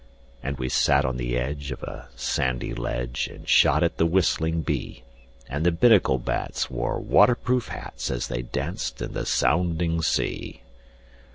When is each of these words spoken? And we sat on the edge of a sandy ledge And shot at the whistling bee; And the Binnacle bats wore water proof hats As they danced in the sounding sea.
And 0.41 0.57
we 0.57 0.67
sat 0.67 1.05
on 1.05 1.17
the 1.17 1.37
edge 1.37 1.71
of 1.71 1.83
a 1.83 2.07
sandy 2.15 2.73
ledge 2.73 3.29
And 3.31 3.47
shot 3.47 3.83
at 3.83 3.97
the 3.97 4.05
whistling 4.07 4.63
bee; 4.63 5.03
And 5.47 5.63
the 5.63 5.71
Binnacle 5.71 6.17
bats 6.17 6.71
wore 6.71 6.99
water 6.99 7.35
proof 7.35 7.67
hats 7.67 8.09
As 8.09 8.27
they 8.27 8.41
danced 8.41 8.99
in 9.03 9.13
the 9.13 9.27
sounding 9.27 10.01
sea. 10.01 10.63